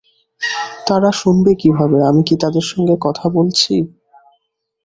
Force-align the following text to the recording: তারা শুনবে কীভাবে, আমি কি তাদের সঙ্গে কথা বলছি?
তারা 0.87 1.09
শুনবে 1.13 1.51
কীভাবে, 1.61 1.97
আমি 2.09 2.21
কি 2.27 2.35
তাদের 2.43 2.65
সঙ্গে 2.71 2.95
কথা 3.05 3.25
বলছি? 3.37 3.73